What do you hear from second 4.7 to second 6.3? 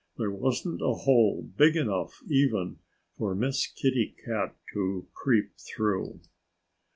to creep through.